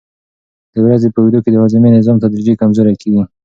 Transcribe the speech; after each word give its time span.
د 0.73 0.75
ورځې 0.85 1.07
په 1.13 1.17
اوږدو 1.21 1.39
کې 1.43 1.49
د 1.51 1.55
هاضمې 1.63 1.89
نظام 1.97 2.17
تدریجي 2.23 2.53
کمزوری 2.61 2.95
کېږي. 3.01 3.23